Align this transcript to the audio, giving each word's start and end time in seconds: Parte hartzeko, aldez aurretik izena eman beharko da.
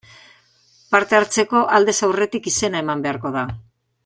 Parte 0.95 1.19
hartzeko, 1.19 1.61
aldez 1.79 1.97
aurretik 2.09 2.53
izena 2.53 2.85
eman 2.87 3.05
beharko 3.09 3.37
da. 3.41 3.49